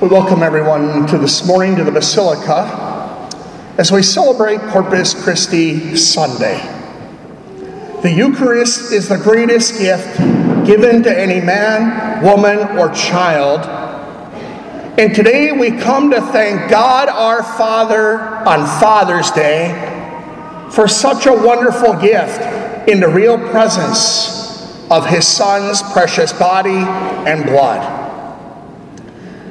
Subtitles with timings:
[0.00, 3.28] We welcome everyone to this morning to the Basilica
[3.76, 6.56] as we celebrate Corpus Christi Sunday.
[8.00, 10.16] The Eucharist is the greatest gift
[10.66, 13.60] given to any man, woman, or child.
[14.98, 19.68] And today we come to thank God our Father on Father's Day
[20.70, 22.40] for such a wonderful gift
[22.88, 26.70] in the real presence of His Son's precious body
[27.28, 27.99] and blood.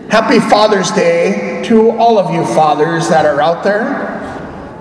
[0.09, 4.17] Happy Father's Day to all of you fathers that are out there.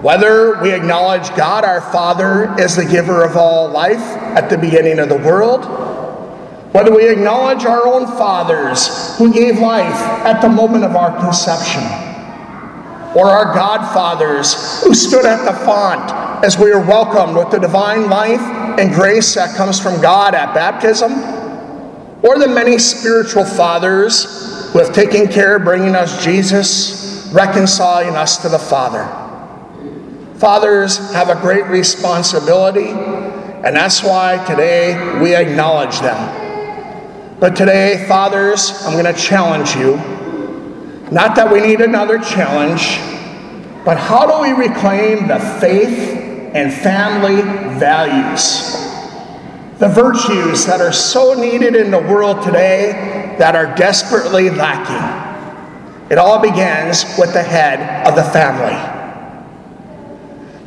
[0.01, 4.99] Whether we acknowledge God our Father as the giver of all life at the beginning
[4.99, 5.67] of the world,
[6.73, 11.83] whether we acknowledge our own fathers who gave life at the moment of our conception,
[13.15, 16.11] or our godfathers who stood at the font
[16.43, 18.41] as we are welcomed with the divine life
[18.81, 21.13] and grace that comes from God at baptism,
[22.25, 28.49] or the many spiritual fathers have taken care of bringing us Jesus, reconciling us to
[28.49, 29.07] the Father.
[30.39, 37.39] Fathers have a great responsibility, and that's why today we acknowledge them.
[37.41, 39.97] But today, fathers, I'm going to challenge you.
[41.11, 42.99] Not that we need another challenge,
[43.85, 47.43] but how do we reclaim the faith and family
[47.79, 48.88] values?
[49.79, 56.11] The virtues that are so needed in the world today that are desperately lacking.
[56.11, 58.75] It all begins with the head of the family.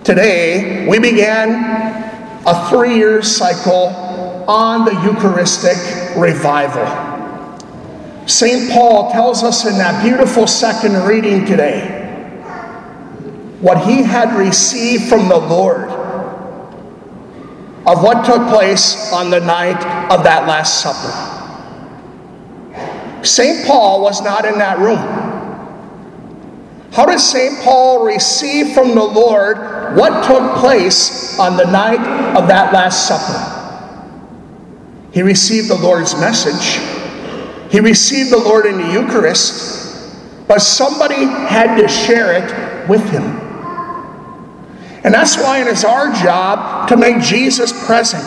[0.06, 3.88] Today, we began a three year cycle
[4.48, 5.76] on the Eucharistic
[6.16, 6.88] revival.
[8.28, 8.72] St.
[8.72, 11.98] Paul tells us in that beautiful second reading today
[13.60, 16.01] what he had received from the Lord
[17.86, 21.32] of what took place on the night of that Last Supper.
[23.24, 23.66] St.
[23.66, 24.98] Paul was not in that room.
[26.92, 27.64] How did St.
[27.64, 32.00] Paul receive from the Lord what took place on the night
[32.36, 33.58] of that Last Supper?
[35.12, 36.80] He received the Lord's message.
[37.72, 43.51] He received the Lord in the Eucharist, but somebody had to share it with him.
[45.04, 48.24] And that's why it is our job to make Jesus present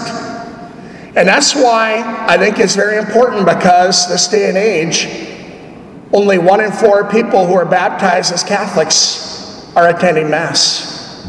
[1.16, 5.06] and that's why I think it's very important because this day and age,
[6.12, 11.24] only one in four people who are baptized as Catholics are attending Mass.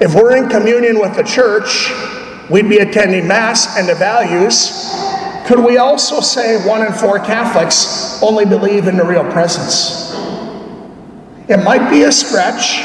[0.00, 1.90] If we're in communion with the church,
[2.50, 4.94] we'd be attending Mass and the values.
[5.46, 10.12] Could we also say one in four Catholics only believe in the real presence?
[11.48, 12.78] It might be a stretch,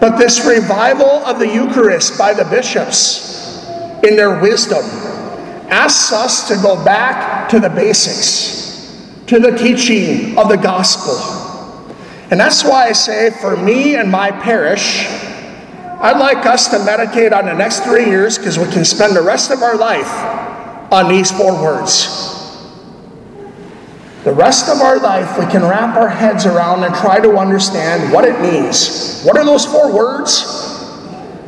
[0.00, 3.66] but this revival of the Eucharist by the bishops
[4.02, 4.82] in their wisdom,
[5.68, 11.16] asks us to go back to the basics, to the teaching of the gospel.
[12.30, 15.06] And that's why I say, for me and my parish,
[16.02, 19.22] I'd like us to meditate on the next three years because we can spend the
[19.22, 20.10] rest of our life
[20.90, 22.39] on these four words.
[24.24, 28.12] The rest of our life, we can wrap our heads around and try to understand
[28.12, 29.22] what it means.
[29.22, 30.44] What are those four words?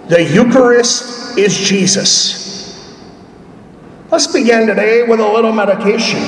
[0.09, 2.43] The Eucharist is Jesus.
[4.11, 6.21] Let's begin today with a little meditation.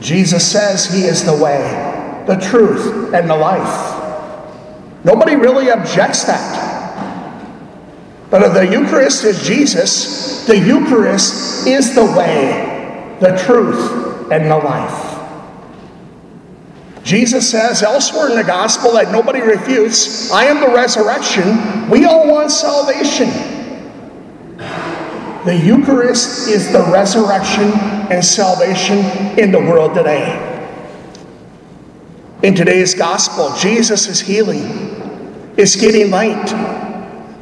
[0.00, 3.94] Jesus says he is the way, the truth, and the life.
[5.02, 6.66] Nobody really objects that.
[8.30, 14.56] But if the Eucharist is Jesus, the Eucharist is the way, the truth, and the
[14.56, 15.18] life.
[17.02, 21.88] Jesus says elsewhere in the gospel that nobody refutes, I am the resurrection.
[21.88, 23.28] We all want salvation.
[25.46, 27.72] The Eucharist is the resurrection
[28.10, 28.98] and salvation
[29.38, 30.44] in the world today.
[32.42, 34.60] In today's gospel, Jesus is healing,
[35.56, 36.46] is getting light.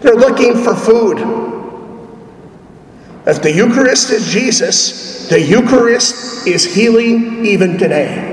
[0.00, 1.55] They're looking for food.
[3.26, 8.32] If the Eucharist is Jesus, the Eucharist is healing even today.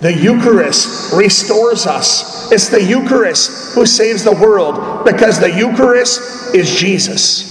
[0.00, 2.50] The Eucharist restores us.
[2.50, 7.48] It's the Eucharist who saves the world because the Eucharist is Jesus.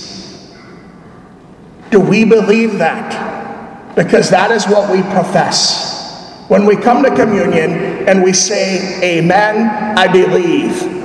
[1.92, 3.96] Do we believe that?
[3.96, 6.34] Because that is what we profess.
[6.48, 10.97] When we come to communion and we say, Amen, I believe.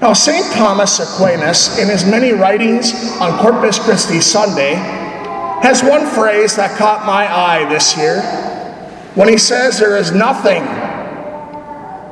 [0.00, 0.52] Now, St.
[0.54, 7.04] Thomas Aquinas, in his many writings on Corpus Christi Sunday, has one phrase that caught
[7.04, 8.22] my eye this year
[9.16, 10.62] when he says, There is nothing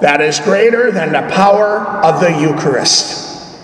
[0.00, 3.56] that is greater than the power of the Eucharist.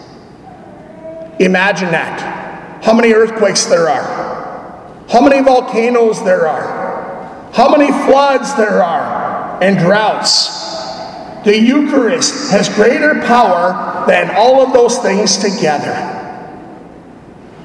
[1.41, 8.55] Imagine that how many earthquakes there are, how many volcanoes there are, how many floods
[8.55, 10.62] there are and droughts.
[11.45, 16.19] The Eucharist has greater power than all of those things together.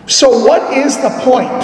[0.07, 1.61] So, what is the point?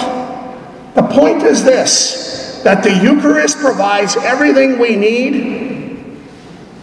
[0.94, 6.16] The point is this that the Eucharist provides everything we need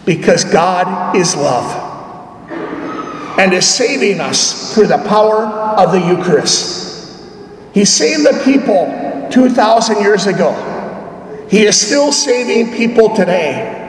[0.04, 1.90] because God is love
[3.38, 7.20] and is saving us through the power of the Eucharist.
[7.72, 10.52] He saved the people 2,000 years ago.
[11.48, 13.81] He is still saving people today.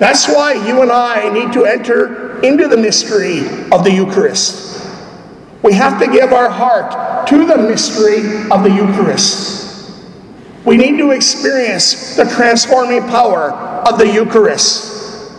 [0.00, 4.82] That's why you and I need to enter into the mystery of the Eucharist.
[5.62, 9.60] We have to give our heart to the mystery of the Eucharist.
[10.64, 15.32] We need to experience the transforming power of the Eucharist.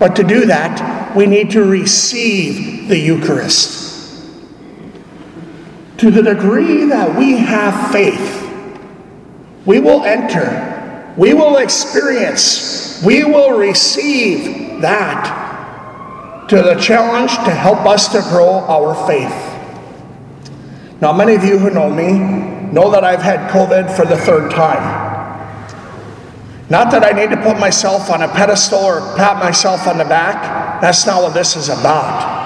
[0.00, 4.26] But to do that, we need to receive the Eucharist.
[5.98, 8.44] To the degree that we have faith,
[9.64, 17.80] we will enter, we will experience, we will receive that to the challenge to help
[17.86, 19.44] us to grow our faith.
[21.00, 22.18] Now, many of you who know me
[22.72, 25.06] know that I've had COVID for the third time.
[26.70, 30.04] Not that I need to put myself on a pedestal or pat myself on the
[30.04, 30.80] back.
[30.82, 32.36] That's not what this is about.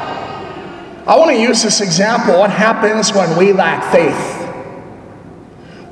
[1.07, 4.42] I want to use this example what happens when we lack faith.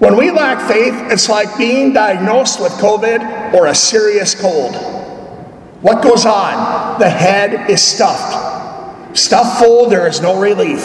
[0.00, 4.74] When we lack faith, it's like being diagnosed with COVID or a serious cold.
[5.82, 6.98] What goes on?
[6.98, 9.14] The head is stuffed.
[9.14, 10.80] Stuffed full, there is no relief.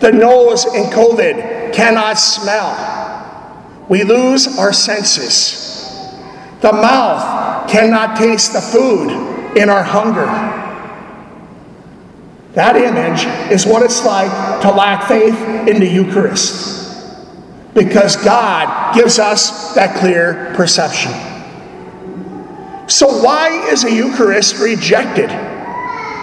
[0.00, 3.86] The nose in COVID cannot smell.
[3.88, 6.12] We lose our senses.
[6.60, 10.26] The mouth cannot taste the food in our hunger.
[12.52, 16.85] That image is what it's like to lack faith in the Eucharist.
[17.76, 21.12] Because God gives us that clear perception.
[22.88, 25.28] So, why is a Eucharist rejected?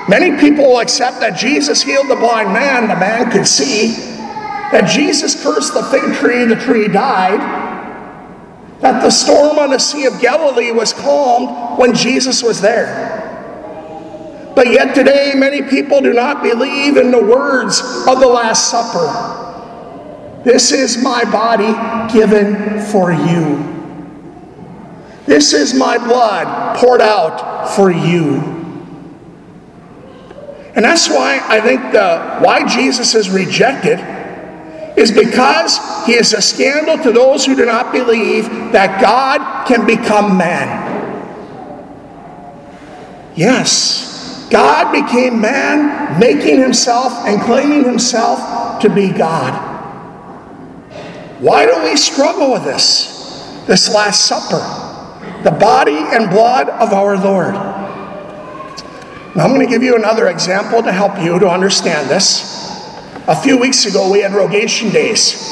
[0.09, 3.94] Many people accept that Jesus healed the blind man, the man could see,
[4.71, 7.39] that Jesus cursed the fig tree, the tree died,
[8.81, 13.21] that the storm on the Sea of Galilee was calmed when Jesus was there.
[14.55, 19.42] But yet today, many people do not believe in the words of the Last Supper.
[20.43, 21.73] This is my body
[22.13, 23.73] given for you.
[25.25, 28.53] This is my blood poured out for you.
[30.75, 33.99] And that's why I think the, why Jesus is rejected
[34.97, 39.85] is because he is a scandal to those who do not believe that God can
[39.85, 40.91] become man.
[43.35, 49.72] Yes, God became man, making himself and claiming himself to be God.
[51.39, 53.63] Why do we struggle with this?
[53.68, 54.83] This Last Supper
[55.44, 57.53] the body and blood of our Lord.
[59.35, 62.51] Now, I'm going to give you another example to help you to understand this.
[63.27, 65.50] A few weeks ago, we had Rogation Days.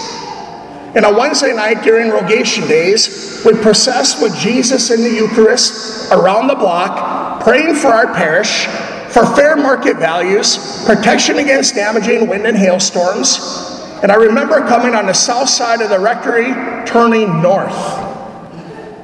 [0.96, 6.48] And on Wednesday night during Rogation Days, we processed with Jesus in the Eucharist around
[6.48, 8.68] the block, praying for our parish,
[9.12, 13.71] for fair market values, protection against damaging wind and hailstorms.
[14.02, 16.54] And I remember coming on the south side of the rectory,
[16.86, 17.76] turning north.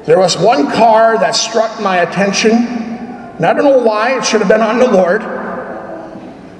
[0.07, 4.39] There was one car that struck my attention, and I don't know why, it should
[4.39, 5.21] have been on the Lord.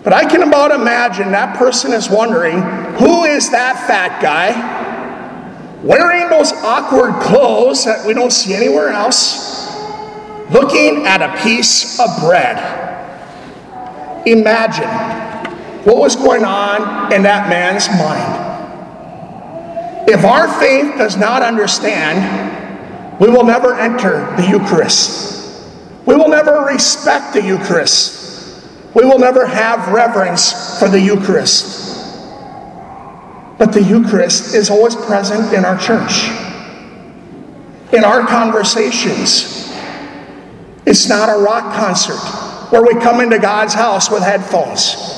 [0.03, 2.62] But I can about imagine that person is wondering
[2.98, 4.77] who is that fat guy
[5.84, 9.75] wearing those awkward clothes that we don't see anywhere else,
[10.51, 12.58] looking at a piece of bread.
[14.27, 15.26] Imagine
[15.88, 18.44] what was going on in that man's mind.
[20.10, 22.58] If our faith does not understand
[23.20, 25.65] we will never enter the Eucharist.
[26.06, 28.63] We will never respect the Eucharist.
[28.94, 31.86] We will never have reverence for the Eucharist.
[33.58, 36.27] But the Eucharist is always present in our church,
[37.91, 39.74] in our conversations.
[40.86, 42.20] It's not a rock concert
[42.72, 45.16] where we come into God's house with headphones.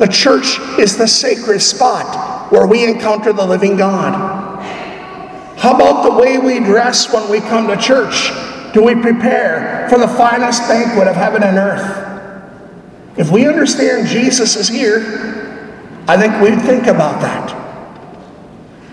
[0.00, 4.14] The church is the sacred spot where we encounter the living God.
[5.58, 8.30] How about the way we dress when we come to church?
[8.72, 13.18] Do we prepare for the finest banquet of heaven and earth?
[13.18, 15.76] If we understand Jesus is here,
[16.08, 17.50] I think we think about that.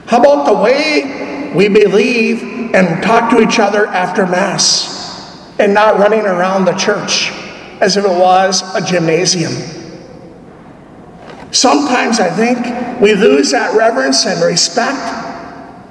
[0.08, 6.00] How about the way we believe and talk to each other after Mass and not
[6.00, 7.32] running around the church
[7.80, 9.54] as if it was a gymnasium?
[11.58, 15.02] Sometimes I think we lose that reverence and respect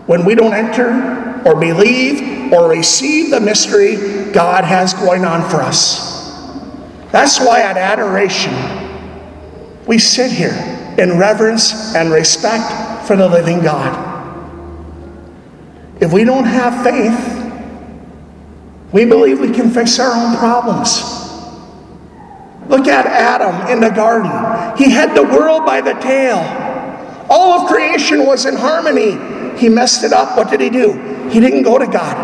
[0.06, 5.56] when we don't enter or believe or receive the mystery God has going on for
[5.56, 6.38] us.
[7.10, 8.54] That's why at adoration,
[9.88, 10.54] we sit here
[10.98, 14.04] in reverence and respect for the living God.
[16.00, 17.42] If we don't have faith,
[18.92, 21.25] we believe we can fix our own problems.
[22.68, 24.30] Look at Adam in the garden.
[24.76, 26.38] He had the world by the tail.
[27.28, 29.58] All of creation was in harmony.
[29.58, 30.36] He messed it up.
[30.36, 30.92] What did he do?
[31.30, 32.16] He didn't go to God.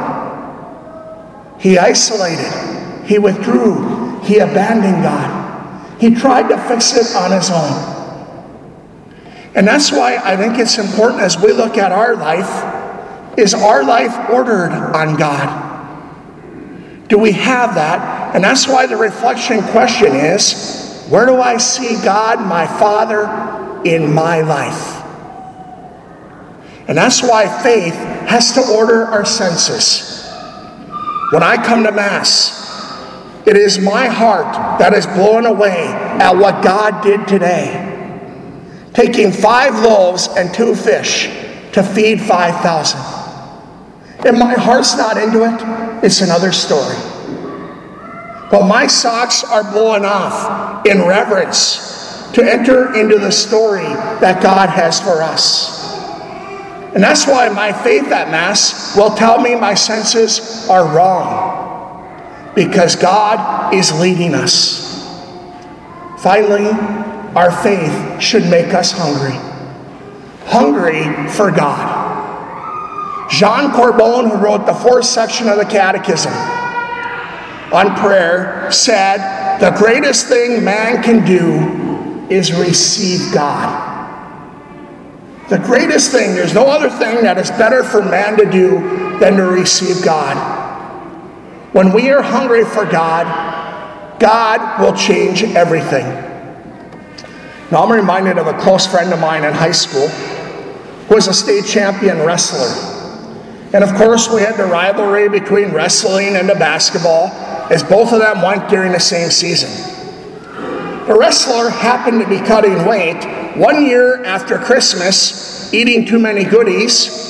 [1.61, 3.07] He isolated.
[3.07, 4.21] He withdrew.
[4.23, 6.01] He abandoned God.
[6.01, 7.93] He tried to fix it on his own.
[9.55, 12.81] And that's why I think it's important as we look at our life
[13.37, 17.09] is our life ordered on God?
[17.09, 18.22] Do we have that?
[18.35, 24.13] And that's why the reflection question is where do I see God, my Father, in
[24.13, 25.03] my life?
[26.89, 30.27] And that's why faith has to order our senses.
[31.31, 32.61] When I come to Mass,
[33.47, 37.89] it is my heart that is blown away at what God did today.
[38.95, 41.27] Taking five loaves and two fish
[41.73, 43.01] to feed 5,000.
[44.25, 47.12] If my heart's not into it, it's another story.
[48.53, 53.89] But my socks are blowing off in reverence to enter into the story
[54.21, 55.97] that God has for us.
[56.95, 62.95] And that's why my faith at Mass will tell me my senses are wrong, because
[62.95, 65.03] God is leading us.
[66.19, 66.69] Finally,
[67.35, 69.39] our faith should make us hungry.
[70.45, 73.31] Hungry for God.
[73.31, 76.35] Jean Corbon, who wrote the fourth section of the Catechism
[77.73, 83.91] on prayer, said, The greatest thing man can do is receive God.
[85.49, 89.37] The greatest thing, there's no other thing that is better for man to do than
[89.37, 90.61] to receive God.
[91.73, 96.05] When we are hungry for God, God will change everything.
[97.71, 101.35] Now, I'm reminded of a close friend of mine in high school who was a
[101.35, 102.69] state champion wrestler.
[103.73, 107.29] And of course, we had the rivalry between wrestling and the basketball,
[107.71, 109.71] as both of them went during the same season.
[111.07, 113.25] The wrestler happened to be cutting weight
[113.57, 117.23] one year after Christmas, eating too many goodies,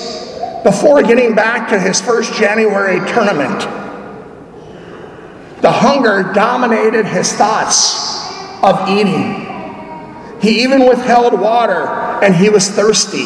[0.63, 3.61] before getting back to his first January tournament.
[5.63, 8.31] The hunger dominated his thoughts
[8.63, 9.49] of eating.
[10.41, 11.87] He even withheld water
[12.23, 13.25] and he was thirsty.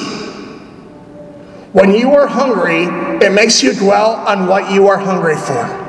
[1.73, 2.85] When you are hungry,
[3.25, 5.86] it makes you dwell on what you are hungry for.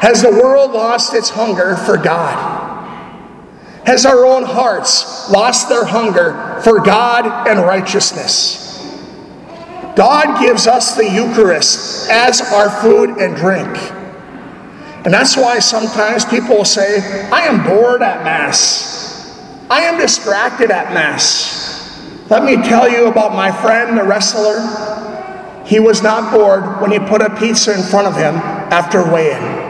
[0.00, 2.58] Has the world lost its hunger for God?
[3.84, 8.66] Has our own hearts lost their hunger for God and righteousness?
[9.96, 13.68] God gives us the Eucharist as our food and drink.
[15.04, 17.00] And that's why sometimes people will say,
[17.30, 19.36] I am bored at Mass.
[19.68, 21.66] I am distracted at Mass.
[22.30, 25.64] Let me tell you about my friend, the wrestler.
[25.66, 28.34] He was not bored when he put a pizza in front of him
[28.70, 29.67] after weighing.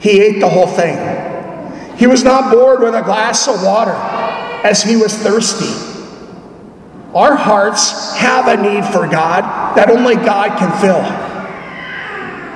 [0.00, 0.96] He ate the whole thing.
[1.96, 3.92] He was not bored with a glass of water
[4.64, 5.88] as he was thirsty.
[7.14, 11.02] Our hearts have a need for God that only God can fill.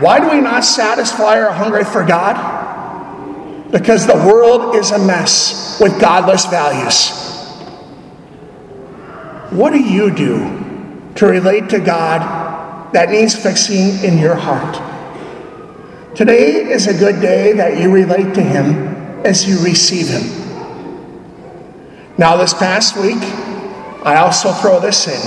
[0.00, 3.70] Why do we not satisfy our hunger for God?
[3.70, 7.10] Because the world is a mess with godless values.
[9.50, 14.93] What do you do to relate to God that needs fixing in your heart?
[16.14, 18.86] Today is a good day that you relate to Him
[19.26, 20.22] as you receive Him.
[22.16, 23.18] Now, this past week,
[24.06, 25.20] I also throw this in.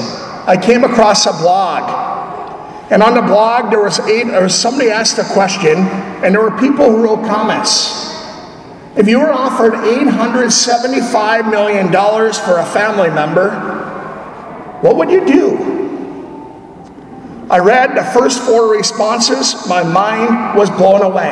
[0.48, 2.89] I came across a blog.
[2.89, 6.58] And on the blog, there was eight, or somebody asked a question, and there were
[6.58, 8.08] people who wrote comments.
[8.96, 13.50] If you were offered $875 million for a family member,
[14.79, 15.76] what would you do?
[17.49, 21.31] I read the first four responses, my mind was blown away.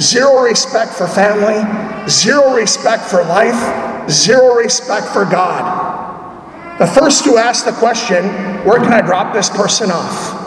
[0.00, 1.60] Zero respect for family,
[2.08, 6.78] zero respect for life, zero respect for God.
[6.78, 8.24] The first two asked the question,
[8.64, 10.46] where can I drop this person off?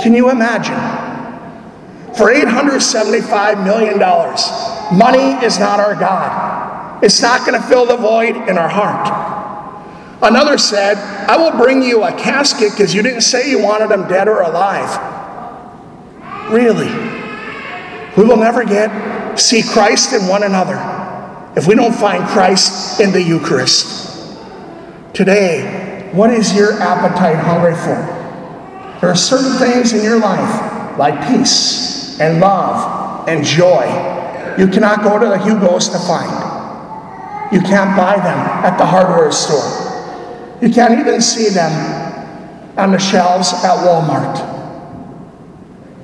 [0.00, 0.78] Can you imagine?
[2.14, 3.98] For $875 million,
[4.96, 7.02] money is not our God.
[7.02, 9.29] It's not going to fill the void in our heart.
[10.22, 10.98] Another said,
[11.28, 14.42] I will bring you a casket because you didn't say you wanted them dead or
[14.42, 14.90] alive.
[16.50, 16.90] Really?
[18.16, 20.76] We will never get see Christ in one another
[21.56, 24.36] if we don't find Christ in the Eucharist.
[25.14, 28.20] Today, what is your appetite hungry for?
[29.00, 33.86] There are certain things in your life, like peace and love and joy,
[34.58, 36.30] you cannot go to the Hugo's to find.
[37.52, 39.89] You can't buy them at the hardware store.
[40.60, 41.72] You can't even see them
[42.76, 44.48] on the shelves at Walmart.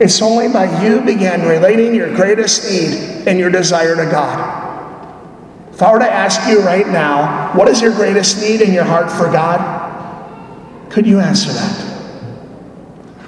[0.00, 4.64] It's only by you begin relating your greatest need and your desire to God.
[5.72, 8.84] If I were to ask you right now, what is your greatest need in your
[8.84, 10.90] heart for God?
[10.90, 11.96] Could you answer that?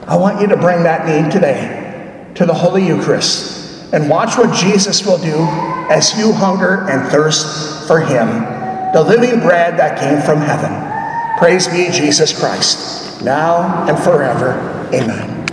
[0.07, 4.55] I want you to bring that need today to the Holy Eucharist and watch what
[4.55, 5.37] Jesus will do
[5.91, 8.27] as you hunger and thirst for Him,
[8.95, 10.88] the living bread that came from heaven.
[11.39, 14.55] Praise be Jesus Christ, now and forever.
[14.93, 15.38] Amen.